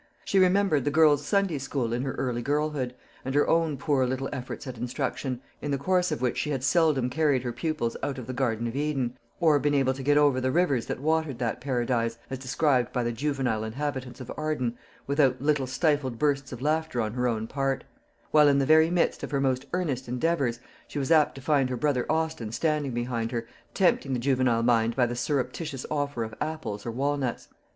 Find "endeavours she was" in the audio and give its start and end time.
20.07-21.11